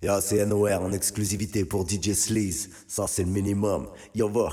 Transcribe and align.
Yo, 0.00 0.20
c'est 0.20 0.46
NOR 0.46 0.80
en 0.80 0.92
exclusivité 0.92 1.64
pour 1.64 1.84
DJ 1.84 2.12
Sleaze. 2.12 2.70
Ça, 2.86 3.06
c'est 3.08 3.24
le 3.24 3.30
minimum. 3.30 3.88
Yo, 4.14 4.28
va. 4.28 4.52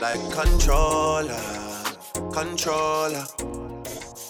like 0.00 0.32
controller, 0.32 1.38
controller, 2.32 3.26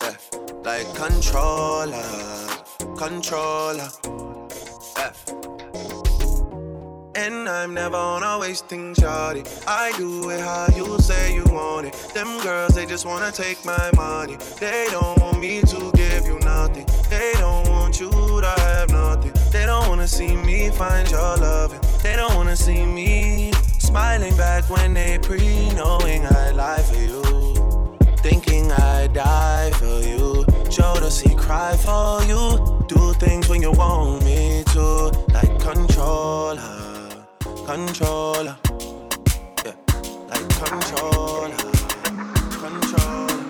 yeah, 0.02 0.16
like 0.64 0.94
controller, 0.96 2.02
controller, 2.98 3.88
yeah. 4.96 5.12
And 7.14 7.48
I'm 7.48 7.74
never 7.74 7.96
on 7.96 8.24
a 8.24 8.38
wasting 8.40 8.94
shawty. 8.94 9.46
I 9.68 9.92
do 9.96 10.30
it 10.30 10.40
how 10.40 10.66
you 10.74 10.98
say 10.98 11.34
you 11.34 11.44
want 11.44 11.86
it. 11.86 11.92
Them 12.14 12.42
girls, 12.42 12.74
they 12.74 12.86
just 12.86 13.06
wanna 13.06 13.30
take 13.30 13.64
my 13.64 13.90
money. 13.94 14.38
They 14.58 14.88
don't 14.90 15.20
want 15.20 15.38
me 15.38 15.60
to 15.60 15.92
give 15.94 16.26
you 16.26 16.40
nothing. 16.40 16.86
They 17.08 17.32
don't 17.34 17.68
want 17.68 18.00
you 18.00 18.10
to 18.10 18.54
have 18.58 18.90
nothing. 18.90 19.32
They 19.52 19.66
don't 19.66 19.88
wanna 19.88 20.08
see 20.08 20.34
me 20.34 20.70
find 20.70 21.08
your 21.08 21.36
loving. 21.36 21.80
They 22.02 22.16
don't 22.16 22.34
wanna 22.34 22.56
see 22.56 22.84
me 22.84 23.52
Smiling 23.90 24.36
back 24.36 24.70
when 24.70 24.94
they 24.94 25.18
pre 25.18 25.68
knowing 25.70 26.24
I 26.24 26.52
lie 26.52 26.80
for 26.80 26.94
you. 26.94 27.22
Thinking 28.18 28.70
I 28.70 29.08
die 29.08 29.72
for 29.80 29.98
you. 30.06 30.44
Jodeci 30.70 31.36
cry 31.36 31.76
for 31.76 32.22
you. 32.22 32.86
Do 32.86 33.12
things 33.14 33.48
when 33.48 33.60
you 33.62 33.72
want 33.72 34.24
me 34.24 34.62
to. 34.74 35.10
Like 35.34 35.58
controller, 35.58 37.26
controller. 37.66 38.56
Yeah, 39.64 39.74
like 40.30 40.48
controller, 40.60 41.56
controller. 42.62 43.40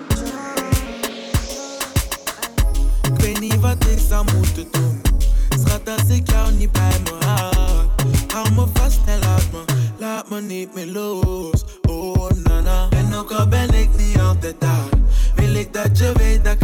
Ik 3.03 3.21
weet 3.21 3.39
niet 3.39 3.59
wat 3.59 3.85
ik 3.85 3.99
zou 4.09 4.25
moeten 4.35 4.67
doen. 4.71 5.01
Schat, 5.49 5.89
als 5.89 6.09
ik 6.09 6.31
jou 6.31 6.51
niet 6.51 6.71
bij 6.71 6.99
me 7.03 7.25
hou. 7.25 7.85
Hou 8.33 8.51
me 8.51 8.65
vast 8.73 8.99
en 9.05 9.19
laat 10.01 10.29
me 10.29 10.41
niet 10.41 10.73
meer 10.73 10.87
los. 10.87 11.63
Oh 11.89 12.29
nana. 12.43 12.87
En 12.89 13.13
ook 13.15 13.31
al 13.31 13.47
ben 13.47 13.73
ik 13.73 13.89
niet 13.97 14.19
altijd 14.19 14.55
daar, 14.59 14.89
wil 15.35 15.55
ik 15.55 15.73
dat 15.73 15.97
je 15.97 16.11
weet 16.17 16.45
dat 16.45 16.60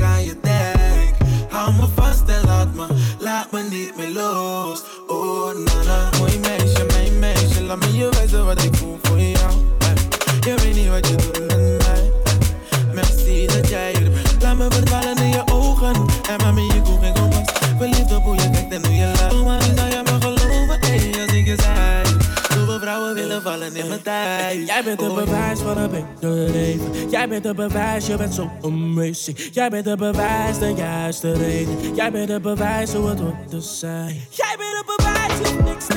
Jij 24.56 24.84
bent 24.84 25.02
het 25.02 25.16
bewijs 25.16 25.60
van 25.60 25.78
een 25.78 25.90
beter 25.90 26.30
leven. 26.30 27.10
Jij 27.10 27.28
bent 27.28 27.44
het 27.44 27.56
bewijs, 27.56 28.08
je 28.08 28.18
bent 28.18 28.34
zo 28.34 28.52
amazing. 28.64 29.38
Jij 29.52 29.70
bent 29.70 29.86
het 29.86 30.00
bewijs, 30.00 30.60
de 30.60 30.74
juiste 30.74 31.34
reden. 31.34 31.96
Jij 31.96 32.12
bent 32.12 32.30
het 32.30 32.42
bewijs 32.42 32.94
hoe 32.94 33.10
het 33.10 33.20
hoort 33.20 33.50
te 33.50 33.62
zijn. 33.62 34.16
Jij 34.30 34.56
bent 34.58 34.78
het 34.78 34.96
bewijs, 34.98 35.50
je 35.50 35.64
niks 35.64 35.97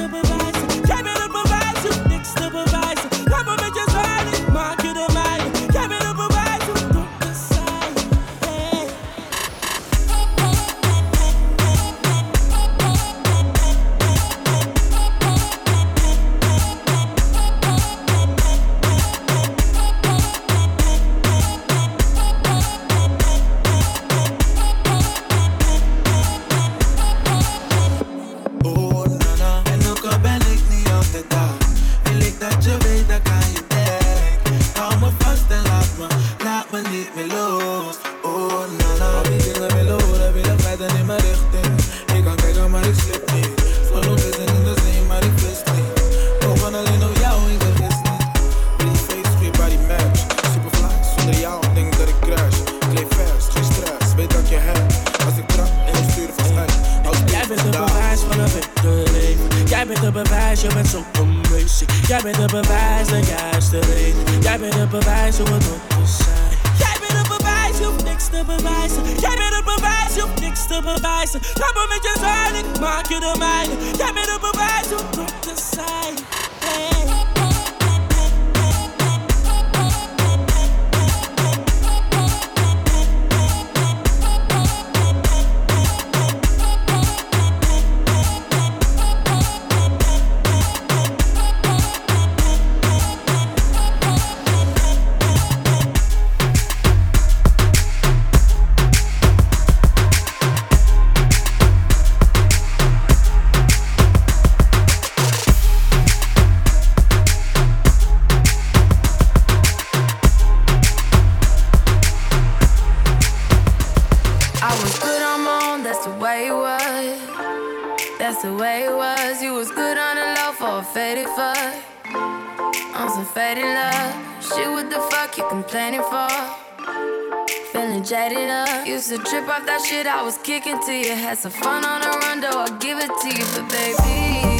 Jaded 128.10 128.50
up. 128.50 128.88
Used 128.88 129.08
to 129.10 129.18
trip 129.18 129.48
off 129.48 129.64
that 129.66 129.86
shit 129.86 130.04
I 130.04 130.20
was 130.24 130.36
kicking 130.38 130.80
to 130.84 130.92
you. 130.92 131.14
Had 131.14 131.38
some 131.38 131.52
fun 131.52 131.84
on 131.84 132.00
the 132.00 132.08
run, 132.08 132.40
though 132.40 132.58
I'll 132.62 132.78
give 132.78 132.98
it 132.98 133.06
to 133.06 133.28
you. 133.28 133.46
But 133.54 133.70
baby, 133.70 134.59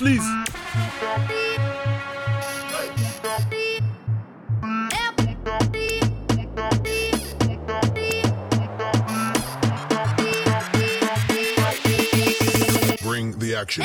Sleaze. 0.00 0.24
Bring 13.02 13.38
the 13.38 13.54
action. 13.54 13.84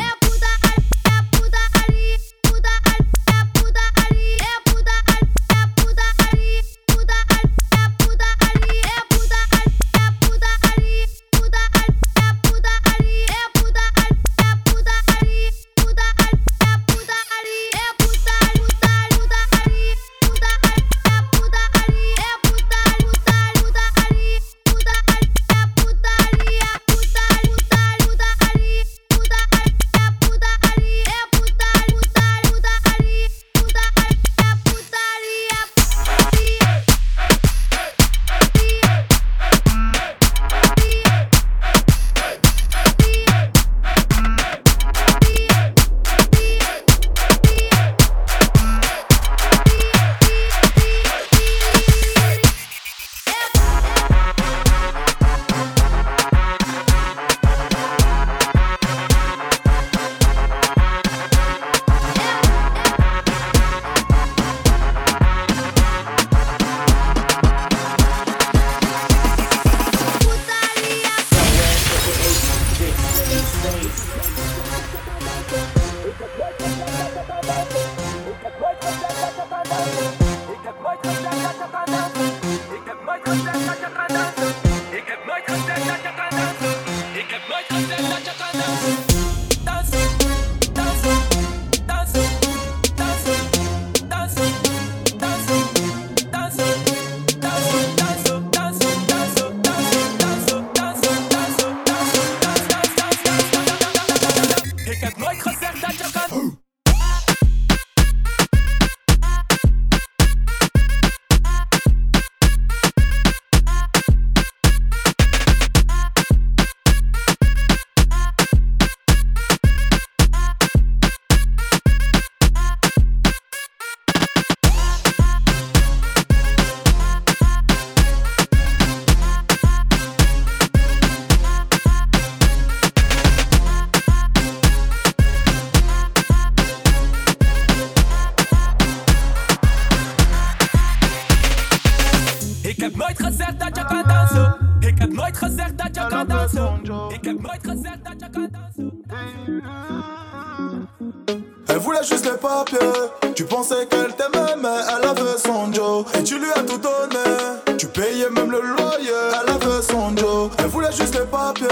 Elle 160.59 160.67
voulait 160.67 160.91
juste 160.91 161.15
les 161.15 161.25
papiers. 161.25 161.67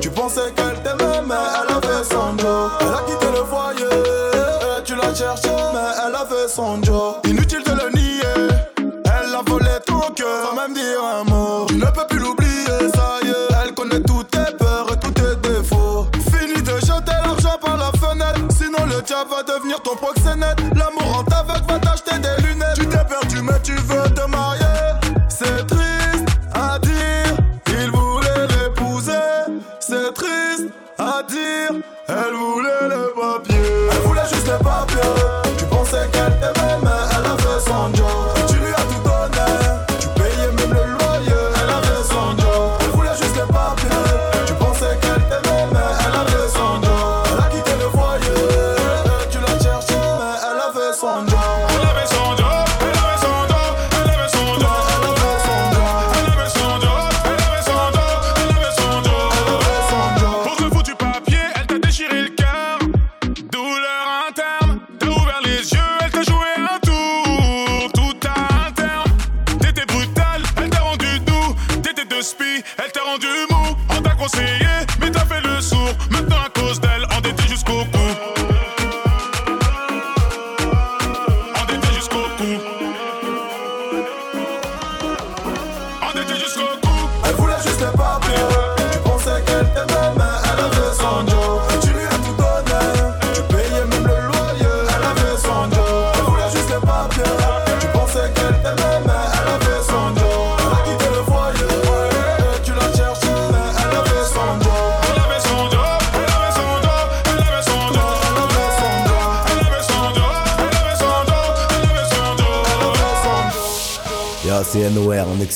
Tu 0.00 0.08
pensais 0.10 0.52
qu'elle 0.54 0.80
t'aimait, 0.82 1.22
mais 1.26 1.34
elle 1.34 1.74
avait 1.74 2.04
son 2.04 2.38
Joe. 2.38 2.70
Elle 2.80 2.94
a 2.94 3.02
quitté 3.06 3.26
le 3.26 3.44
foyer. 3.44 4.84
Tu 4.84 4.94
l'as 4.94 5.14
cherché, 5.14 5.48
mais 5.48 5.90
elle 6.06 6.14
avait 6.14 6.48
son 6.48 6.80
Joe. 6.82 7.16
Inutile 7.24 7.64
de 7.64 7.72
le 7.72 7.90
nier. 7.92 8.22
Elle 9.04 9.34
a 9.34 9.42
volé 9.44 9.66
ton 9.84 10.00
cœur 10.14 10.50
sans 10.50 10.56
même 10.56 10.74
dire 10.74 11.02
un 11.02 11.24
mot. 11.24 11.66
Tu 11.66 11.74
ne 11.74 11.86
peux 11.86 12.06
plus 12.08 12.20
l'oublier, 12.20 12.90
ça 12.94 13.18
y 13.24 13.28
est. 13.28 13.64
Elle 13.64 13.74
connaît 13.74 14.02
toutes 14.02 14.30
tes 14.30 14.56
peurs 14.56 14.86
et 14.92 14.98
tous 15.00 15.10
tes 15.10 15.48
défauts. 15.48 16.06
Fini 16.30 16.62
de 16.62 16.76
jeter 16.76 17.18
l'argent 17.24 17.58
par 17.60 17.76
la 17.76 17.90
fenêtre. 17.98 18.40
Sinon 18.50 18.86
le 18.86 19.02
diable 19.02 19.30
va 19.30 19.42
devenir 19.42 19.80
ton 19.82 19.96
proxénète. 19.96 20.58
L'amour 20.76 21.21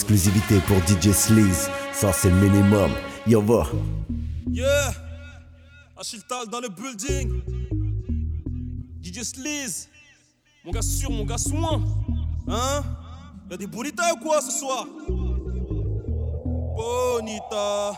exclusivité 0.07 0.61
pour 0.61 0.77
DJ 0.87 1.11
Sleaze. 1.13 1.69
Ça, 1.93 2.13
c'est 2.13 2.31
le 2.31 2.37
minimum. 2.37 2.93
Yo, 3.27 3.43
va. 3.43 3.67
Yeah 4.49 4.93
Achille 5.99 6.23
Tal 6.29 6.47
dans 6.47 6.61
le 6.61 6.69
building 6.69 7.43
DJ 9.03 9.25
Sleaze 9.25 9.89
Mon 10.65 10.71
gars 10.71 10.83
sûr, 10.83 11.11
mon 11.11 11.25
gars 11.25 11.39
soin 11.39 11.83
Hein? 12.47 12.85
Y'a 13.51 13.57
des 13.57 13.67
bonitas 13.67 14.13
ou 14.13 14.23
quoi 14.23 14.41
ce 14.41 14.53
soir? 14.53 14.87
Bonita 16.77 17.93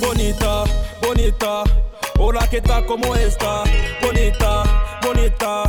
Bonita, 0.00 0.64
bonita 1.00 1.64
Hola, 2.18 2.48
¿qué 2.48 2.60
tal? 2.60 2.86
¿Cómo 2.86 3.14
está? 3.14 3.62
Bonita, 4.02 4.64
bonita 5.02 5.64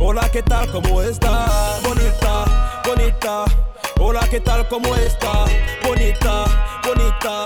Hola, 0.00 0.28
¿qué 0.30 0.42
tal? 0.42 0.70
¿Cómo 0.72 1.02
está? 1.02 1.80
Bonita, 1.82 2.82
bonita 2.86 3.63
Hola, 4.00 4.20
¿qué 4.28 4.40
tal? 4.40 4.66
¿Cómo 4.68 4.94
está? 4.96 5.44
Bonita, 5.86 6.44
bonita 6.84 7.44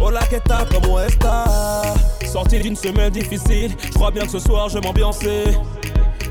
Hola, 0.00 0.26
¿qué 0.28 0.40
tal? 0.40 0.68
¿Cómo 0.68 1.00
está? 1.00 1.94
Sorti 2.26 2.58
d'une 2.58 2.76
semaine 2.76 3.10
difficile, 3.10 3.74
je 3.80 3.92
crois 3.92 4.10
bien 4.10 4.24
que 4.24 4.30
ce 4.32 4.40
soir 4.40 4.68
je 4.68 4.78
m'ambiançais. 4.78 5.44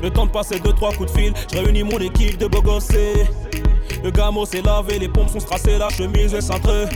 Le 0.02 0.10
temps 0.10 0.26
de 0.26 0.30
passer 0.30 0.60
deux 0.60 0.72
trois 0.74 0.92
coups 0.92 1.10
de 1.12 1.18
fil, 1.18 1.34
je 1.50 1.58
réunis 1.58 1.82
mon 1.82 1.98
équipe 1.98 2.36
de 2.38 2.46
beaux 2.46 2.62
gossés. 2.62 3.26
Le 4.02 4.10
gamo 4.10 4.44
s'est 4.44 4.62
lavé, 4.62 4.98
les 4.98 5.08
pompes 5.08 5.30
sont 5.30 5.40
strassées, 5.40 5.78
la 5.78 5.88
chemise 5.88 6.34
est 6.34 6.42
cintrée. 6.42 6.86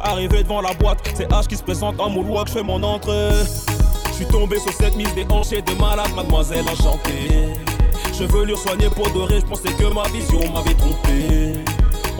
Arrivé 0.00 0.42
devant 0.42 0.60
la 0.60 0.74
boîte, 0.74 0.98
c'est 1.14 1.30
H 1.30 1.46
qui 1.46 1.56
se 1.56 1.62
présente 1.62 1.98
en 1.98 2.10
moonwalk, 2.10 2.48
je 2.48 2.52
fais 2.52 2.62
mon 2.62 2.82
entrée. 2.82 3.30
Je 4.08 4.14
suis 4.16 4.26
tombé 4.26 4.58
sur 4.58 4.72
cette 4.72 4.96
mise 4.96 5.14
déhanchée 5.14 5.62
de 5.62 5.72
malade, 5.74 6.12
mademoiselle 6.14 6.66
enchantée. 6.68 7.50
Lui 8.44 8.56
soigner 8.56 8.90
pour 8.90 9.10
dorer, 9.10 9.40
je 9.40 9.46
pensais 9.46 9.72
que 9.72 9.84
ma 9.94 10.02
vision 10.08 10.40
m'avait 10.52 10.74
trompé. 10.74 11.54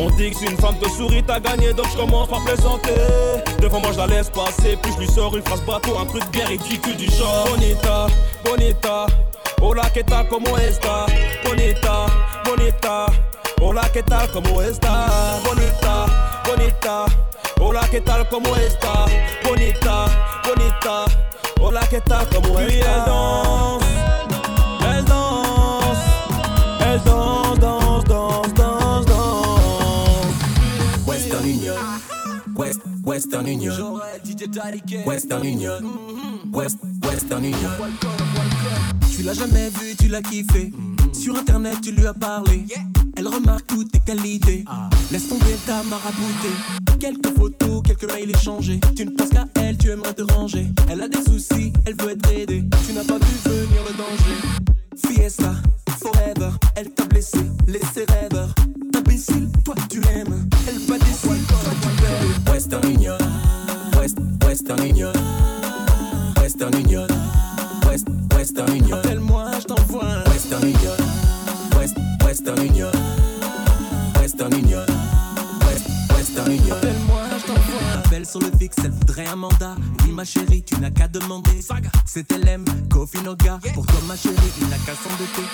On 0.03 0.09
dit 0.17 0.31
que 0.31 0.37
si 0.39 0.47
une 0.47 0.57
femme 0.57 0.79
te 0.79 0.89
sourit, 0.89 1.23
t'as 1.23 1.39
gagné, 1.41 1.75
donc 1.75 1.87
je 1.93 1.97
commence 1.99 2.27
par 2.27 2.43
plaisanter. 2.43 2.95
Devant 3.61 3.81
moi, 3.81 3.91
je 3.93 3.99
la 3.99 4.07
laisse 4.07 4.31
passer, 4.31 4.79
puis 4.81 4.93
je 4.95 5.01
lui 5.01 5.07
sors 5.07 5.37
une 5.37 5.43
phrase 5.43 5.61
bateau, 5.67 5.99
un 5.99 6.07
truc 6.07 6.25
bien 6.31 6.47
ridicule 6.47 6.97
du 6.97 7.05
genre. 7.11 7.49
Bonita, 7.51 8.07
bonita, 8.43 9.07
hola, 9.61 9.91
¿qué 9.93 10.03
tal, 10.03 10.27
como 10.29 10.57
esta? 10.57 11.05
Bonita, 11.45 12.07
bonita, 12.47 13.07
hola, 13.61 13.83
¿qué 13.93 14.03
tal, 14.03 14.31
como 14.31 14.63
esta? 14.63 15.07
Bonita, 15.45 16.07
bonita, 16.47 17.05
hola, 17.61 17.83
¿qué 17.91 18.01
tal, 18.01 18.27
como 18.31 18.57
esta? 18.57 19.05
Bonita, 19.45 20.07
bonita, 20.47 21.05
hola, 21.61 21.81
¿qué 21.91 22.01
tal, 22.01 22.27
como 22.31 22.59
esta? 22.59 22.67
Puis 22.67 22.81
elle 22.81 23.05
danse, 23.05 23.85
elle 24.83 25.05
danse, 25.05 25.99
elle 26.81 27.03
danse, 27.05 27.59
danse, 27.61 27.80
Western 33.11 33.45
Union. 33.49 34.01
Western 35.05 35.45
Union. 35.45 35.83
West, 36.53 36.79
Western 37.03 37.45
Union. 37.45 37.71
Tu 39.11 39.25
l'as 39.25 39.35
jamais 39.35 39.69
vu, 39.69 39.97
tu 39.99 40.07
l'as 40.07 40.23
kiffé. 40.23 40.71
Sur 41.13 41.37
internet, 41.37 41.81
tu 41.83 41.91
lui 41.91 42.07
as 42.07 42.15
parlé. 42.15 42.67
Elle 43.17 43.27
remarque 43.27 43.67
toutes 43.67 43.91
tes 43.91 43.99
qualités. 43.99 44.65
Laisse 45.11 45.29
tomber 45.29 45.57
ta 45.67 45.83
marabouté. 45.83 46.51
Quelques 47.01 47.37
photos, 47.37 47.83
quelques 47.85 48.13
mails 48.13 48.31
échangés. 48.31 48.79
Tu 48.95 49.05
ne 49.07 49.11
penses 49.11 49.31
qu'à 49.31 49.45
elle, 49.57 49.77
tu 49.77 49.91
aimerais 49.91 50.15
te 50.15 50.23
ranger. 50.33 50.69
Elle 50.89 51.03
a 51.03 51.09
des 51.09 51.21
soucis, 51.25 51.73
elle 51.87 51.97
veut 51.97 52.13
être 52.13 52.31
aidée. 52.31 52.63
Tu 52.87 52.93
n'as 52.93 53.03
pas 53.03 53.19
vu 53.19 53.35
venir 53.45 53.83
le 53.89 53.97
danger. 53.97 55.15
Fiesta, 55.17 55.55
forever. 55.99 56.53
Elle 56.77 56.91
t'a 56.91 57.07
blessé, 57.07 57.41
laissé 57.67 58.07
rêveur. 58.09 58.55
Imbécile, 58.97 59.49
toi 59.65 59.75
tu 59.89 60.01
l'aimes. 60.01 60.10
Western 62.71 62.95
Union. 62.95 63.19
West, 63.97 64.19
Western 64.45 64.87
Union. 64.87 65.13
Western 66.37 66.73
Union. 66.75 67.09
West, 67.85 68.07
Western 68.33 68.77
Union. 68.77 68.99
Appelle-moi, 68.99 69.51
je 69.59 69.65
t'envoie 69.65 70.05
un 70.05 70.25
Western 70.31 70.63
Union. 70.63 70.97
West, 71.77 71.97
Western 72.25 72.63
Union. 72.63 72.93
Western 74.21 74.53
Union. 74.53 74.87
West, 75.67 75.89
Western 76.17 76.53
Union. 76.53 76.77
Appelle-moi, 76.77 77.23
je 77.41 77.47
t'envoie 77.47 77.81
un 77.93 77.99
appel 77.99 78.25
sur 78.25 78.39
le 78.39 78.53
fixe, 78.57 78.77
elle 78.85 78.93
voudrait 78.93 79.27
un 79.27 79.35
mandat. 79.35 79.75
Oui, 80.05 80.13
ma 80.13 80.25
chérie, 80.25 80.63
tu 80.63 80.79
n'as 80.79 80.91
qu'à 80.91 81.09
demander. 81.09 81.51
C'est 82.07 82.31
LM, 82.31 82.65
Kofi 82.89 83.21
Noga. 83.23 83.59
Pour 83.75 83.85
toi, 83.85 83.99
ma 84.07 84.15
chérie, 84.15 84.37
il 84.61 84.69
n'a 84.69 84.77
qu'à 84.77 84.95
s'endetter. 84.95 85.47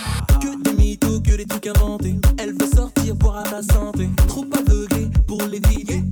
Que 0.43 0.63
des 0.63 0.77
mythos, 0.77 1.21
que 1.21 1.35
des 1.35 1.47
trucs 1.47 1.67
inventés. 1.67 2.21
Elle 2.39 2.53
veut 2.53 2.71
sortir, 2.75 3.15
boire 3.15 3.39
à 3.39 3.43
ta 3.45 3.63
santé. 3.63 4.11
Trop 4.29 4.45
aveuglée 4.53 5.09
pour 5.27 5.43
l'éviter. 5.43 5.85
T'es 5.87 6.03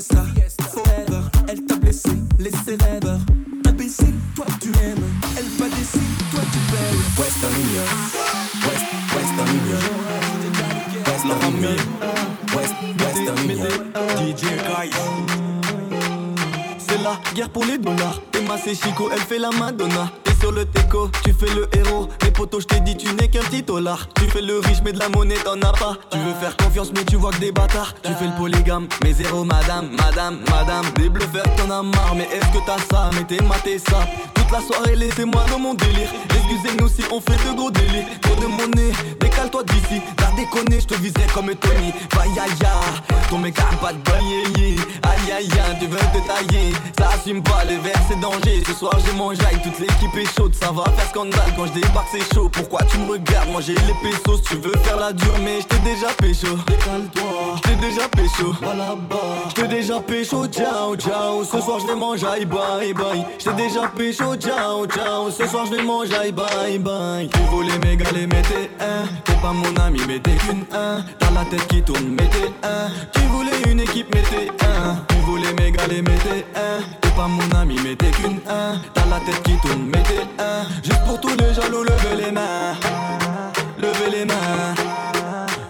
Fiesta, 0.00 0.62
forever. 0.62 1.22
Elle 1.48 1.64
t'a 1.64 1.74
blessé, 1.74 2.10
laissé 2.38 2.76
rêveur. 2.80 3.18
Imbécile, 3.66 4.14
toi 4.36 4.46
tu 4.60 4.68
aimes. 4.68 5.02
Elle 5.36 5.44
va 5.58 5.68
décider, 5.74 6.04
toi 6.30 6.40
tu 6.52 6.58
payes. 6.70 6.98
Western 7.18 7.52
Union. 7.54 7.82
West, 8.62 8.86
Western 9.16 9.48
Union. 9.58 9.82
Western 11.04 11.56
Union. 11.56 11.76
West, 12.56 12.74
Mais 13.48 13.56
DJ 14.34 14.42
Kai. 14.42 14.90
C'est 16.78 17.02
la 17.02 17.18
guerre 17.34 17.50
pour 17.50 17.64
les 17.64 17.78
dollars. 17.78 18.20
C'est 18.56 18.74
Chico, 18.74 19.08
elle 19.12 19.20
fait 19.20 19.38
la 19.38 19.50
Madonna. 19.50 20.10
Et 20.26 20.40
sur 20.40 20.50
le 20.52 20.64
teco, 20.64 21.10
tu 21.22 21.32
fais 21.32 21.52
le 21.54 21.68
héros. 21.76 22.08
Les 22.22 22.30
potos, 22.30 22.62
je 22.62 22.66
t'ai 22.66 22.80
dit, 22.80 22.96
tu 22.96 23.14
n'es 23.14 23.28
qu'un 23.28 23.40
petit 23.40 23.62
dollar. 23.62 24.08
Tu 24.14 24.24
fais 24.24 24.42
le 24.42 24.58
riche, 24.58 24.78
mais 24.84 24.92
de 24.92 24.98
la 24.98 25.08
monnaie, 25.08 25.36
t'en 25.36 25.60
as 25.60 25.72
pas. 25.72 25.96
Tu 26.10 26.18
veux 26.18 26.34
faire 26.34 26.56
confiance, 26.56 26.90
mais 26.94 27.04
tu 27.04 27.16
vois 27.16 27.30
que 27.30 27.38
des 27.38 27.52
bâtards. 27.52 27.94
Tu 28.02 28.12
fais 28.14 28.26
le 28.26 28.36
polygame, 28.36 28.88
mais 29.04 29.12
zéro 29.12 29.44
madame, 29.44 29.90
madame, 29.96 30.38
madame. 30.50 30.84
Des 30.96 31.08
bluffeurs, 31.08 31.44
t'en 31.56 31.70
as 31.70 31.82
marre, 31.82 32.14
mais 32.16 32.28
est-ce 32.32 32.46
que 32.46 32.64
t'as 32.66 32.78
ça? 32.90 33.10
Mais 33.14 33.24
t'es 33.24 33.42
maté 33.44 33.78
ça. 33.78 34.00
Toute 34.48 34.56
la 34.56 34.66
soirée, 34.66 34.96
laissez-moi 34.96 35.44
dans 35.50 35.58
mon 35.58 35.74
délire. 35.74 36.08
Excusez-nous 36.30 36.88
si 36.88 37.02
on 37.12 37.20
fait 37.20 37.36
de 37.46 37.54
gros 37.54 37.70
délires. 37.70 38.06
Trop 38.22 38.34
de 38.36 38.46
monnaie, 38.46 38.92
décale-toi 39.20 39.62
d'ici. 39.64 40.00
T'as 40.16 40.30
déconné, 40.36 40.80
je 40.80 40.86
te 40.86 40.94
viserai 40.94 41.26
comme 41.34 41.54
Tony. 41.54 41.92
Aïe, 42.18 42.30
ton 43.28 43.38
mec 43.38 43.58
a 43.58 43.76
pas 43.76 43.92
de. 43.92 43.98
Aïe 44.10 44.78
aïe 45.02 45.32
aïe, 45.36 45.76
tu 45.78 45.86
veux 45.86 45.98
te 45.98 46.26
tailler. 46.26 46.72
Ça 46.98 47.10
assume 47.14 47.42
pas 47.42 47.62
les 47.68 47.76
verres, 47.76 48.00
c'est 48.08 48.18
danger. 48.20 48.62
Ce 48.66 48.72
soir, 48.72 48.94
j'ai 48.98 49.36
jaille, 49.36 49.60
toute 49.62 49.78
l'équipe 49.80 50.16
est 50.16 50.34
chaude. 50.34 50.54
Ça 50.54 50.72
va 50.72 50.84
faire 50.96 51.08
scandale 51.10 51.52
quand 51.54 51.66
je 51.66 51.72
débarque, 51.72 52.08
c'est 52.10 52.34
chaud. 52.34 52.48
Pourquoi 52.50 52.80
tu 52.84 52.96
me 52.98 53.10
regardes? 53.12 53.50
Moi 53.50 53.60
j'ai 53.60 53.74
les 53.74 53.94
pesos, 54.02 54.40
tu 54.48 54.56
veux 54.56 54.72
faire 54.82 54.96
la 54.96 55.12
dure, 55.12 55.34
mais 55.44 55.60
je 55.60 55.66
t'ai 55.66 55.78
déjà 55.80 56.08
pécho. 56.18 56.56
Décale-toi, 56.66 57.56
je 57.56 57.68
t'ai 57.68 57.76
déjà 57.76 58.08
pécho. 58.08 58.54
Voilà 58.62 58.94
bas, 58.94 59.16
je 59.50 59.54
t'ai 59.54 59.68
déjà 59.68 60.00
pécho. 60.00 60.46
Ciao, 60.46 60.96
ciao. 60.96 61.44
Ce 61.44 61.60
soir, 61.60 61.80
je 61.80 61.86
vais 61.86 61.96
manger, 61.96 62.26
aïe 62.26 62.46
bye 62.46 62.94
bye. 62.94 63.26
Je 63.38 63.44
t'ai 63.44 63.52
déjà 63.52 63.88
pécho. 63.88 64.37
Ciao, 64.38 64.86
ciao. 64.86 65.30
Ce 65.30 65.46
soir, 65.46 65.66
je 65.66 65.76
vais 65.76 65.82
manger, 65.82 66.14
aïe 66.14 66.32
bye 66.32 66.78
bye. 66.78 67.28
Tu 67.28 67.40
voulais 67.50 67.78
méga 67.84 68.04
les 68.14 68.26
mettez 68.26 68.70
un. 68.80 69.06
T'es 69.24 69.34
pas 69.34 69.52
mon 69.52 69.74
ami, 69.82 70.00
mais 70.06 70.20
t'es 70.20 70.36
qu'une 70.36 70.64
un. 70.72 71.02
T'as 71.18 71.30
la 71.30 71.44
tête 71.44 71.66
qui 71.66 71.82
tourne, 71.82 72.08
mettez 72.08 72.52
un. 72.62 72.88
Tu 73.12 73.20
voulais 73.32 73.60
une 73.68 73.80
équipe, 73.80 74.14
mettez 74.14 74.48
un. 74.62 74.96
Tu 75.08 75.16
voulais 75.26 75.52
méga 75.54 75.86
les 75.88 76.02
mettez 76.02 76.46
un. 76.54 76.80
T'es 77.00 77.10
pas 77.10 77.26
mon 77.26 77.50
ami, 77.58 77.76
mais 77.82 77.96
t'es 77.96 78.10
qu'une 78.10 78.40
un. 78.48 78.78
T'as 78.94 79.06
la 79.06 79.18
tête 79.26 79.42
qui 79.42 79.56
tourne, 79.58 79.84
mettez 79.86 80.22
un. 80.38 80.64
Juste 80.84 81.04
pour 81.04 81.20
tous 81.20 81.36
les 81.36 81.52
jaloux, 81.54 81.82
levez 81.82 82.24
les 82.24 82.30
mains. 82.30 82.74
Levez 83.76 84.18
les 84.18 84.24
mains. 84.24 84.74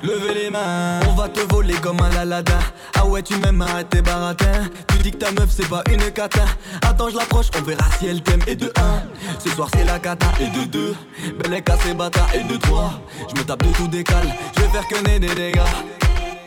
Levez 0.02 0.34
les 0.34 0.50
mains, 0.50 1.00
on 1.08 1.14
va 1.14 1.28
te 1.28 1.40
voler 1.52 1.74
comme 1.74 2.00
un 2.00 2.08
lalada. 2.10 2.58
Ah 2.94 3.04
ouais, 3.06 3.22
tu 3.22 3.36
m'aimes, 3.36 3.62
arrête 3.62 3.90
tes 3.90 4.00
baratins. 4.02 4.68
Tu 4.88 4.98
dis 4.98 5.10
que 5.10 5.16
ta 5.18 5.30
meuf 5.32 5.48
c'est 5.50 5.68
pas 5.68 5.82
une 5.90 6.10
cata. 6.12 6.44
Attends, 6.82 7.08
je 7.10 7.16
l'approche, 7.16 7.46
on 7.58 7.62
verra 7.62 7.84
si 7.98 8.06
elle 8.06 8.22
t'aime. 8.22 8.40
Et 8.46 8.54
de 8.56 8.72
1, 8.76 9.40
ce 9.40 9.50
soir 9.50 9.68
c'est 9.74 9.84
la 9.84 9.98
cata. 9.98 10.26
Et 10.40 10.46
de 10.56 10.64
2, 10.66 10.94
belle 11.42 11.54
est 11.54 11.94
bata. 11.94 12.20
Et 12.34 12.44
de 12.44 12.56
3, 12.56 12.92
je 13.28 13.40
me 13.40 13.44
tape 13.44 13.62
de 13.64 13.72
tout 13.72 13.88
décale. 13.88 14.28
Je 14.56 14.62
vais 14.62 14.68
faire 14.68 14.86
que 14.86 15.02
des 15.04 15.18
dégâts. 15.34 15.60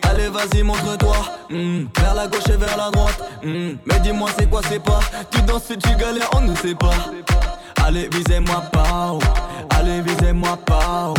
Allez 0.09 0.27
vas-y 0.29 0.61
montre-toi 0.63 1.15
Hmm, 1.49 1.85
Vers 1.99 2.15
la 2.15 2.27
gauche 2.27 2.47
et 2.53 2.57
vers 2.57 2.75
la 2.77 2.89
droite 2.91 3.17
Hmm, 3.43 3.75
Mais 3.85 3.99
dis-moi 4.01 4.29
c'est 4.37 4.49
quoi 4.49 4.61
c'est 4.69 4.83
pas? 4.83 4.99
Tu 5.31 5.41
danses 5.43 5.69
et 5.71 5.77
tu 5.77 5.89
galères 5.95 6.29
on 6.35 6.41
ne 6.41 6.55
sait 6.55 6.75
pas 6.75 6.91
Allez 7.91 8.07
visez-moi 8.09 8.63
pas 8.71 9.19
Allez 9.71 9.99
visez-moi 9.99 10.55
pas 10.65 11.13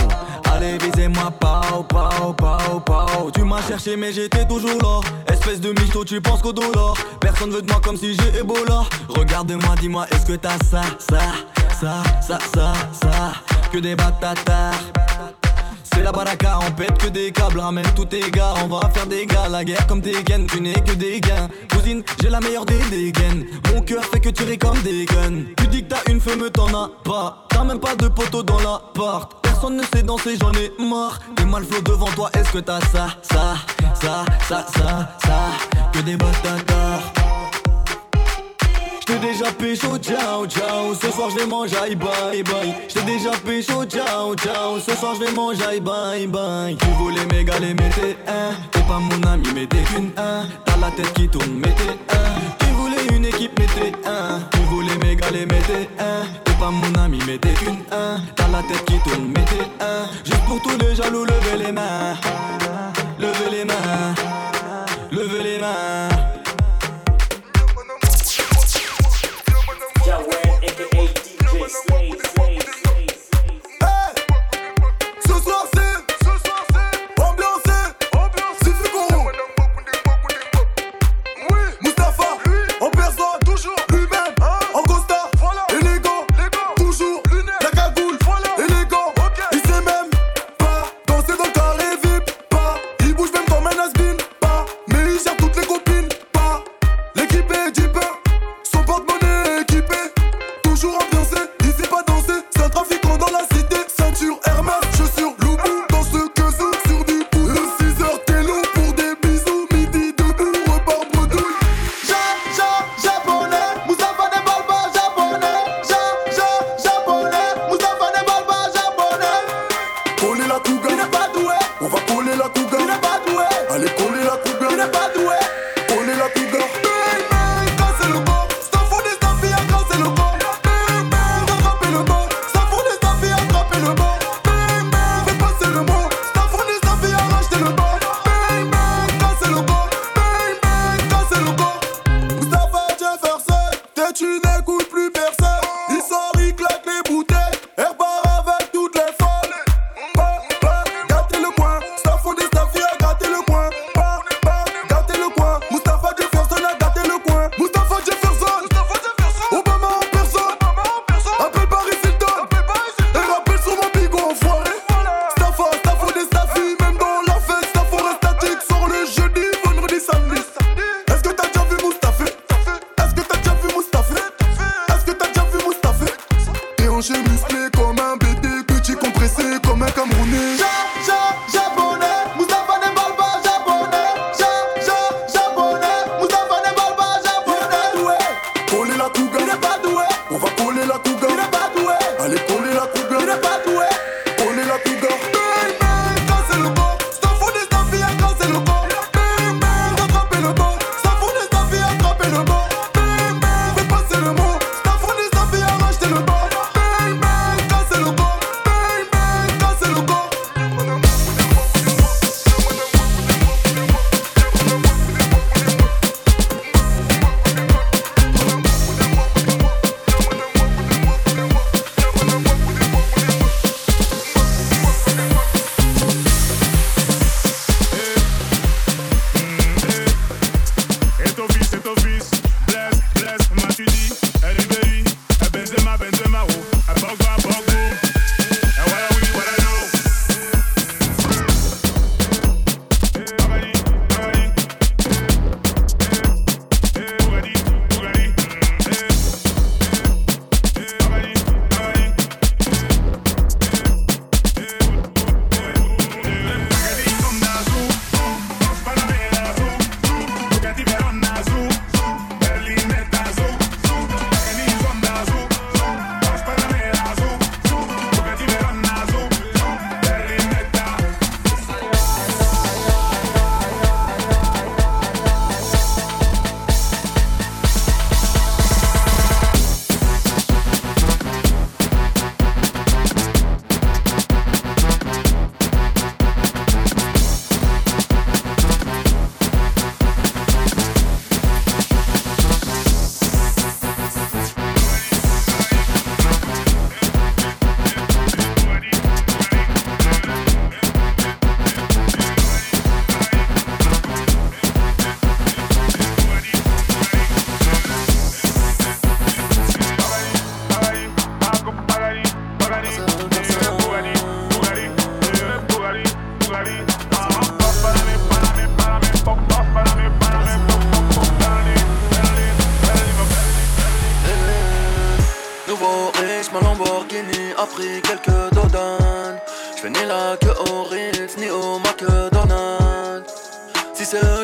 Allez 0.50 0.78
visez-moi 0.78 1.30
pas 1.38 1.60
pao 1.86 2.32
pao 2.32 2.80
pao 2.80 3.30
Tu 3.30 3.44
m'as 3.44 3.60
cherché 3.68 3.94
mais 3.94 4.10
j'étais 4.10 4.46
toujours 4.46 4.78
là. 4.82 5.00
Espèce 5.30 5.60
de 5.60 5.68
mytho 5.68 6.02
tu 6.02 6.18
penses 6.22 6.40
qu'au 6.40 6.54
dollar. 6.54 6.94
Personne 7.20 7.50
veut 7.50 7.60
de 7.60 7.70
moi 7.70 7.78
comme 7.84 7.98
si 7.98 8.14
j'ai 8.14 8.38
Ebola. 8.40 8.84
Regarde-moi 9.10 9.74
dis-moi 9.82 10.06
est-ce 10.12 10.24
que 10.24 10.32
t'as 10.32 10.56
ça 10.70 10.80
ça 10.98 11.20
ça 11.78 12.02
ça 12.22 12.38
ça 12.54 12.72
ça? 12.90 13.32
Que 13.70 13.76
des 13.76 13.94
batatards 13.94 14.72
c'est 15.92 16.02
la 16.02 16.12
baraka, 16.12 16.58
on 16.66 16.70
pète 16.72 16.98
que 16.98 17.08
des 17.08 17.32
câbles, 17.32 17.60
ramène 17.60 17.86
tous 17.94 18.06
tes 18.06 18.30
gars, 18.30 18.54
on 18.64 18.68
va 18.68 18.88
faire 18.90 19.06
des 19.06 19.26
gars, 19.26 19.48
la 19.48 19.64
guerre 19.64 19.86
comme 19.86 20.00
des 20.00 20.22
gains, 20.22 20.46
tu 20.46 20.60
n'es 20.60 20.74
que 20.74 20.92
des 20.92 21.20
gains. 21.20 21.48
Cousine, 21.70 22.02
j'ai 22.20 22.28
la 22.28 22.40
meilleure 22.40 22.64
des 22.64 22.78
dégaines, 22.90 23.46
mon 23.72 23.80
cœur 23.82 24.04
fait 24.04 24.20
que 24.20 24.30
tirer 24.30 24.58
comme 24.58 24.80
des 24.82 25.04
guns. 25.06 25.44
Tu 25.56 25.66
dis 25.68 25.82
que 25.84 25.94
t'as 25.94 26.10
une 26.10 26.20
femme, 26.20 26.48
t'en 26.50 26.68
as 26.68 26.90
pas, 27.04 27.46
t'as 27.48 27.64
même 27.64 27.80
pas 27.80 27.94
de 27.96 28.08
poteau 28.08 28.42
dans 28.42 28.58
l'appart. 28.58 29.32
Personne 29.42 29.76
ne 29.76 29.82
sait 29.82 30.02
danser, 30.02 30.36
j'en 30.40 30.52
ai 30.52 30.72
marre. 30.82 31.20
T'es 31.36 31.44
mal 31.44 31.64
flot 31.64 31.82
devant 31.82 32.10
toi, 32.16 32.30
est-ce 32.34 32.50
que 32.52 32.58
t'as 32.58 32.80
ça, 32.80 33.08
ça, 33.22 33.56
ça, 34.00 34.24
ça, 34.48 34.66
ça, 34.74 35.16
ça, 35.24 35.90
que 35.92 36.00
des 36.00 36.16
batatards. 36.16 37.21
J't'ai 39.02 39.18
déjà 39.18 39.50
pécho, 39.50 39.98
ciao, 39.98 40.46
ciao. 40.46 40.94
Ce 40.94 41.10
soir 41.10 41.28
j'vais 41.30 41.44
manger, 41.44 41.76
aïe 41.82 41.96
bye 41.96 42.44
bye. 42.44 42.72
J't'ai 42.88 43.02
déjà 43.02 43.32
pécho, 43.44 43.84
ciao, 43.84 44.36
ciao. 44.36 44.78
Ce 44.78 44.94
soir 44.94 45.16
j'vais 45.16 45.32
manger, 45.32 45.64
aïe 45.68 45.80
bye 45.80 46.28
bye. 46.28 46.76
Tu 46.76 46.86
voulais 46.98 47.26
méga 47.32 47.58
les 47.58 47.74
mettez 47.74 48.16
un. 48.28 48.54
T'es 48.70 48.78
pas 48.82 49.00
mon 49.00 49.20
ami, 49.28 49.48
mais 49.56 49.66
t'es 49.66 49.82
qu'une 49.82 50.12
un. 50.16 50.46
T'as 50.64 50.76
la 50.76 50.92
tête 50.92 51.12
qui 51.14 51.28
tourne, 51.28 51.50
mettez 51.50 51.98
un. 52.10 52.54
Tu 52.60 52.66
voulais 52.76 53.16
une 53.16 53.24
équipe, 53.24 53.58
mettez 53.58 53.92
un. 54.06 54.38
Tu 54.52 54.60
voulais 54.70 54.96
méga 55.02 55.30
les 55.32 55.46
mettez 55.46 55.88
un. 55.98 56.22
T'es 56.44 56.52
pas 56.52 56.70
mon 56.70 56.94
ami, 57.02 57.18
mais 57.26 57.38
t'es 57.38 57.54
qu'une 57.54 57.82
un. 57.90 58.20
T'as 58.36 58.48
la 58.52 58.62
tête 58.62 58.84
qui 58.84 59.00
tourne, 59.00 59.26
mettez 59.26 59.66
un. 59.80 60.06
Juste 60.24 60.44
pour 60.46 60.62
tous 60.62 60.78
les 60.78 60.94
jaloux, 60.94 61.24
levez 61.24 61.64
les 61.64 61.72
mains. 61.72 62.14
Levez 63.18 63.50
les 63.50 63.64
mains. 63.64 64.14
Levez 65.10 65.42
les 65.42 65.58
mains. 65.58 66.11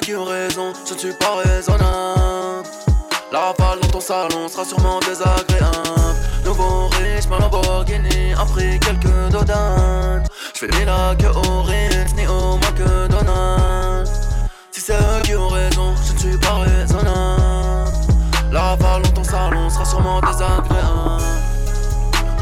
Qui 0.09 0.15
ont 0.15 0.25
raison, 0.25 0.73
je 0.89 0.95
ne 0.95 0.99
suis 0.99 1.13
pas 1.13 1.35
raisonnable. 1.45 2.67
La 3.31 3.41
rafale 3.41 3.79
dans 3.83 3.89
ton 3.89 4.01
salon 4.01 4.49
sera 4.49 4.65
sûrement 4.65 5.01
désagréable. 5.01 6.17
Nouveau 6.47 6.89
riche, 6.97 7.29
ma 7.29 7.39
Lamborghini 7.39 8.33
a 8.33 8.47
pris 8.47 8.81
quelques 8.81 9.31
dodanes. 9.31 10.25
J'fais 10.55 10.69
ni 10.69 10.87
la 10.87 11.15
queue 11.15 11.29
au 11.29 11.61
Ritz, 11.61 12.15
ni 12.17 12.27
au 12.27 12.57
McDonald's. 12.57 14.11
Si 14.71 14.81
c'est 14.81 14.95
eux 14.95 15.21
qui 15.25 15.35
ont 15.35 15.49
raison, 15.49 15.95
je 16.07 16.13
ne 16.15 16.19
suis 16.19 16.39
pas 16.39 16.55
raisonnable. 16.55 17.93
La 18.51 18.61
rafale 18.63 19.03
dans 19.03 19.11
ton 19.11 19.25
salon 19.25 19.69
sera 19.69 19.85
sûrement 19.85 20.23
désagréable. 20.23 21.23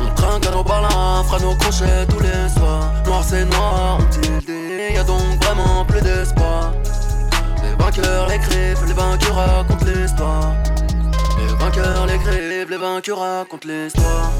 On 0.05 0.15
trinque 0.15 0.47
à 0.47 0.51
nos 0.53 0.63
balins, 0.63 1.25
fera 1.25 1.41
nos 1.41 1.57
crochets 1.57 2.07
tous 2.09 2.21
les 2.21 2.49
soirs. 2.49 2.93
Noir 3.07 3.25
c'est 3.27 3.45
noir, 3.45 3.99
on 3.99 4.05
tilde, 4.05 4.49
y 4.95 4.99
a 4.99 5.03
donc 5.03 5.43
vraiment 5.43 5.85
plus 5.85 6.01
d'espoir. 6.01 6.71
Vainqueurs, 7.87 8.27
les 8.27 8.39
griffes, 8.39 8.85
les 8.85 8.95
vainqueurs 8.95 9.37
racontent 9.37 9.87
l'histoire. 9.87 10.55
Les 11.39 11.55
vainqueurs, 11.55 12.07
les 12.07 12.19
griffes, 12.19 12.69
les 12.69 12.77
vainqueurs 12.77 13.21
racontent 13.21 13.69
l'histoire. 13.69 14.33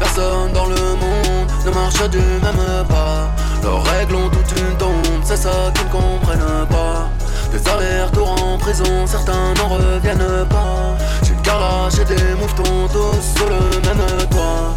Personne 0.00 0.52
dans 0.52 0.66
le 0.66 0.74
monde 0.74 1.48
ne 1.64 1.70
marche 1.70 2.02
du 2.10 2.18
même 2.18 2.84
pas. 2.88 3.30
Leurs 3.62 3.84
règles 3.84 4.16
ont 4.16 4.28
toute 4.28 4.50
une 4.58 4.76
tombe, 4.78 5.22
c'est 5.22 5.36
ça 5.36 5.70
qu'ils 5.76 5.86
ne 5.86 5.92
comprennent 5.92 6.66
pas. 6.70 7.08
Des 7.52 7.68
allers-retours 7.70 8.34
en 8.42 8.58
prison, 8.58 9.06
certains 9.06 9.54
n'en 9.54 9.68
reviennent 9.68 10.44
pas. 10.50 10.96
J'ai 11.22 11.34
une 11.34 11.42
calage 11.42 12.00
et 12.00 12.04
des 12.04 12.34
mouvements 12.34 12.88
tous 12.88 13.38
sur 13.38 13.48
le 13.48 13.80
même 13.86 14.26
toit. 14.28 14.74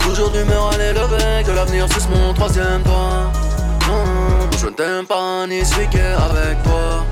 Toujours 0.00 0.30
d'humeur 0.30 0.72
à 0.74 0.76
l'élever, 0.76 1.42
que 1.42 1.52
l'avenir 1.52 1.90
suce 1.90 2.06
mon 2.10 2.34
troisième 2.34 2.82
doigt. 2.82 3.32
Non, 3.88 4.50
je 4.58 4.66
ne 4.66 4.72
t'aime 4.72 5.06
pas 5.06 5.46
ni 5.46 5.64
suis 5.64 5.84
avec 5.84 6.62
toi. 6.64 7.02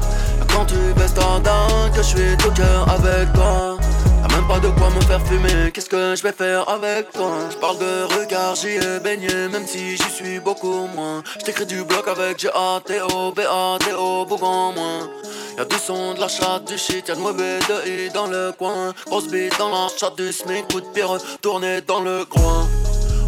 Quand 0.53 0.67
tu 0.67 0.77
baisses 0.97 1.15
ta 1.15 1.39
dame, 1.43 1.91
que 1.93 1.99
je 1.99 2.09
suis 2.09 2.37
tout 2.39 2.51
cœur 2.53 2.89
avec 2.89 3.33
toi. 3.33 3.77
Y'a 4.23 4.37
même 4.37 4.47
pas 4.47 4.59
de 4.59 4.69
quoi 4.69 4.91
me 4.91 5.01
faire 5.01 5.21
fumer, 5.27 5.71
qu'est-ce 5.73 5.89
que 5.89 6.15
je 6.15 6.23
vais 6.23 6.33
faire 6.33 6.69
avec 6.69 7.11
toi? 7.13 7.33
Je 7.51 7.57
parle 7.57 7.79
de 7.79 8.05
regard, 8.19 8.55
j'y 8.55 8.77
ai 8.77 9.01
baigné, 9.03 9.49
même 9.51 9.67
si 9.67 9.97
j'y 9.97 10.11
suis 10.11 10.41
beaucoup 10.41 10.87
moins. 10.95 11.23
J't'écris 11.41 11.67
du 11.67 11.83
bloc 11.85 12.07
avec 12.07 12.39
G-A-T-O, 12.39 13.33
B-A-T-O, 13.33 14.27
Bougon 14.27 14.73
moins. 14.73 15.09
Y'a 15.57 15.65
du 15.65 15.77
son, 15.77 16.15
de 16.15 16.21
la 16.21 16.29
chatte, 16.29 16.67
du 16.67 16.77
shit, 16.77 17.09
y'a 17.09 17.15
de 17.15 17.21
mauvais 17.21 17.59
de 17.61 17.89
I 17.89 18.11
dans 18.11 18.27
le 18.27 18.53
coin. 18.59 18.93
Grosse 19.07 19.29
bite 19.29 19.59
dans 19.59 19.71
la 19.71 19.89
chatte 19.99 20.17
du 20.17 20.33
SMIC, 20.33 20.69
coup 20.73 20.81
de 20.81 20.87
pierre 20.87 21.19
tourné 21.41 21.81
dans 21.81 22.01
le 22.01 22.25
coin. 22.25 22.69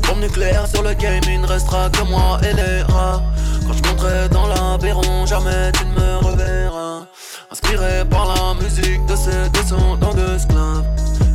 Bombe 0.07 0.21
nucléaire 0.21 0.67
sur 0.69 0.83
le 0.83 0.93
game, 0.95 1.23
il 1.27 1.41
ne 1.41 1.47
restera 1.47 1.89
que 1.89 2.03
moi 2.03 2.39
et 2.43 2.53
les 2.53 2.83
rats. 2.93 3.23
Quand 3.67 3.73
je 3.73 3.83
monterai 3.89 4.29
dans 4.29 4.47
l'aberron, 4.47 5.27
jamais 5.27 5.73
tu 5.73 5.85
ne 5.87 6.01
me 6.01 6.17
reverras. 6.25 7.07
Inspiré 7.51 8.05
par 8.11 8.27
la 8.27 8.55
musique 8.63 9.05
de 9.07 9.17
ces 9.17 9.49
descendants 9.51 10.15
d'esclaves. 10.15 10.85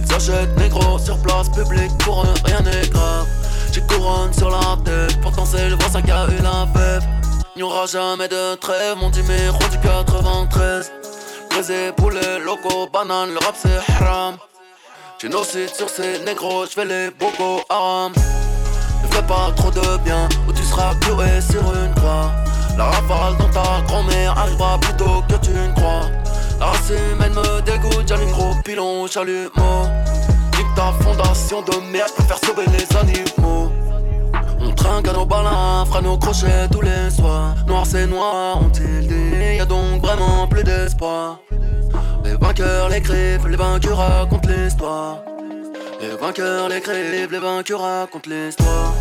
Ils 0.06 0.14
achètent 0.14 0.58
négro 0.58 0.98
sur 0.98 1.18
place 1.22 1.50
publique, 1.50 1.96
pour 2.00 2.24
eux 2.24 2.34
rien 2.46 2.62
n'est 2.62 2.88
grave. 2.88 3.28
J'ai 3.72 3.82
couronne 3.82 4.34
sur 4.34 4.50
la 4.50 4.78
tête, 4.84 5.20
pourtant 5.22 5.46
c'est 5.46 5.70
le 5.70 5.76
voisin 5.76 6.02
qui 6.02 6.12
a 6.12 6.26
eu 6.26 6.42
la 6.42 6.68
fève. 6.74 7.04
Il 7.56 7.60
n'y 7.60 7.64
aura 7.64 7.86
jamais 7.86 8.28
de 8.28 8.56
trêve, 8.56 8.98
mon 8.98 9.10
numéro 9.10 9.58
du 9.72 9.78
93. 9.80 10.92
Brisé, 11.50 11.92
poulet, 11.96 12.40
loco, 12.40 12.88
banane, 12.92 13.32
le 13.32 13.40
rap 13.40 13.56
c'est 13.56 13.94
haram. 13.94 14.38
Génocide 15.20 15.74
sur 15.74 15.90
ces 15.90 16.20
négros, 16.26 16.66
j'fais 16.66 16.86
les 16.86 17.10
boko 17.12 17.62
haram. 17.70 18.12
Ne 19.04 19.08
fais 19.16 19.24
pas 19.24 19.52
trop 19.56 19.72
de 19.72 19.98
bien, 20.04 20.28
ou 20.48 20.54
tu 20.54 20.64
seras 20.64 20.94
cloué. 21.02 21.42
La 22.78 22.86
rafale 22.86 23.36
dans 23.38 23.50
ta 23.50 23.82
grand-mère 23.88 24.38
arrivera 24.38 24.78
plus 24.80 24.94
tôt 24.94 25.24
que 25.28 25.34
tu 25.44 25.50
ne 25.50 25.74
crois. 25.74 26.06
La 26.60 26.68
race 26.68 26.92
humaine 26.92 27.34
me 27.34 27.62
dégoûte, 27.62 28.08
j'allume 28.08 28.30
gros 28.30 28.54
pilon, 28.64 29.08
chalumeau. 29.08 29.88
Nique 30.56 30.76
ta 30.76 30.92
fondation 31.04 31.64
de 31.64 31.92
merde, 31.92 32.12
préfère 32.16 32.38
sauver 32.38 32.66
les 32.68 32.96
animaux. 32.96 33.72
On 34.60 34.72
trinque 34.74 35.08
à 35.08 35.14
nos 35.14 35.26
balins, 35.26 35.86
fera 35.88 36.02
nos 36.02 36.18
crochets 36.20 36.68
tous 36.72 36.82
les 36.82 37.10
soirs. 37.10 37.56
Noir 37.68 37.84
c'est 37.88 38.06
noir, 38.06 38.60
on 38.62 38.70
tilde, 38.70 39.12
y 39.56 39.60
a 39.60 39.66
donc 39.66 40.04
vraiment 40.04 40.48
plus 40.48 40.64
d'espoir. 40.64 41.40
Les 42.24 42.36
vainqueurs, 42.36 42.90
les 42.90 43.02
griffes, 43.02 43.46
les 43.50 43.58
vainqueurs 43.58 43.98
racontent 43.98 44.50
l'histoire. 44.50 45.18
Les 46.00 46.16
vainqueurs, 46.16 46.70
les 46.70 46.80
griffes, 46.80 47.32
les 47.32 47.40
vainqueurs 47.40 47.82
racontent 47.82 48.30
l'histoire. 48.30 48.94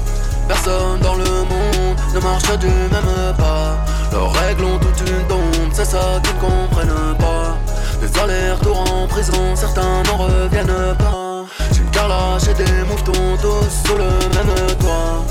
Personne 0.49 1.01
dans 1.01 1.15
le 1.15 1.25
monde 1.25 1.97
ne 2.15 2.21
marche 2.21 2.59
du 2.59 2.69
même 2.69 3.35
pas. 3.37 3.77
Leurs 4.13 4.33
règles 4.33 4.65
ont 4.65 4.79
toute 4.79 5.01
une 5.01 5.27
tombe, 5.27 5.71
c'est 5.73 5.85
ça 5.85 6.21
qu'ils 6.23 6.35
ne 6.37 6.41
comprennent 6.41 7.17
pas. 7.19 7.57
Des 8.01 8.19
allers-retours 8.21 8.85
en 8.93 9.07
prison, 9.07 9.55
certains 9.55 10.03
n'en 10.05 10.17
reviennent 10.17 10.95
pas. 10.99 11.45
J'ai 11.73 11.81
une 11.81 11.91
calage 11.91 12.49
et 12.49 12.55
des 12.55 12.85
mouvements 12.89 13.37
tous 13.41 13.87
sur 13.87 13.99
le 13.99 14.09
même 14.35 14.77
toit. 14.79 15.25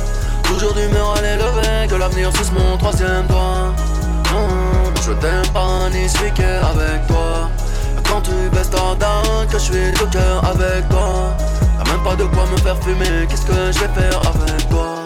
Toujours 0.44 0.74
d'humeur 0.74 1.16
à 1.18 1.22
l'élever, 1.22 1.88
que 1.90 1.96
l'avenir 1.96 2.32
suce 2.36 2.52
mon 2.52 2.78
troisième 2.78 3.26
doigt. 3.28 3.74
Non, 4.32 4.48
je 5.06 5.12
t'aime 5.14 5.48
pas 5.54 5.90
ni 5.92 6.10
suis 6.10 6.28
avec 6.28 7.08
toi. 7.08 7.50
Quand 8.08 8.22
tu 8.22 8.32
baisses 8.52 8.70
ta 8.70 8.96
dame, 9.00 9.48
que 9.48 9.58
je 9.58 9.64
suis 9.64 9.92
de 9.92 10.06
cœur 10.12 10.44
avec 10.44 10.88
toi. 10.90 11.36
Y'a 11.78 11.92
même 11.92 12.04
pas 12.04 12.16
de 12.16 12.26
quoi 12.26 12.46
me 12.52 12.58
faire 12.58 12.78
fumer, 12.82 13.26
qu'est-ce 13.30 13.46
que 13.46 13.72
je 13.72 13.80
vais 13.80 14.02
faire 14.02 14.20
avec 14.20 14.70
toi? 14.70 15.05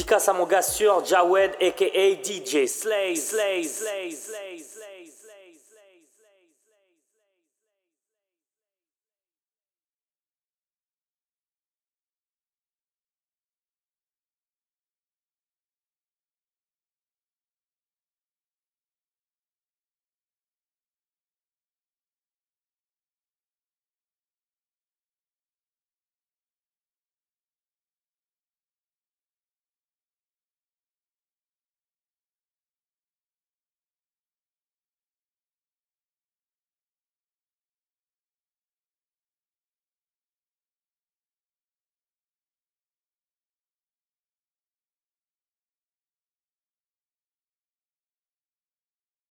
Dédicace 0.00 0.30
à 0.30 0.32
mon 0.32 0.46
gars 0.46 0.62
sûr, 0.62 1.04
Jawed 1.04 1.50
aka 1.60 1.84
DJ 1.84 2.66
Slay, 2.66 3.14
Slay, 3.16 3.64
Slay, 3.64 4.10
Slay. 4.10 4.49